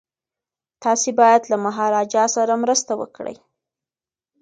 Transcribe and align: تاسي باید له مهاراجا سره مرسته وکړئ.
تاسي 0.83 1.11
باید 1.19 1.41
له 1.51 1.57
مهاراجا 1.65 2.23
سره 2.35 2.53
مرسته 2.63 2.93
وکړئ. 3.01 3.35